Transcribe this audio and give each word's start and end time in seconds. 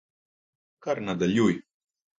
Kar 0.87 0.97
nadaljuj. 1.09 1.55